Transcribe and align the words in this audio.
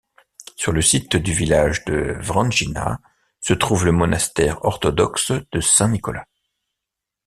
Sur 0.55 0.71
le 0.71 0.81
site 0.81 1.15
du 1.15 1.31
village 1.31 1.85
de 1.85 2.17
Vranjina 2.19 2.99
se 3.39 3.53
trouve 3.53 3.85
le 3.85 3.91
monastère 3.91 4.65
orthodoxe 4.65 5.31
de 5.51 5.59
Saint-Nicolas. 5.61 6.25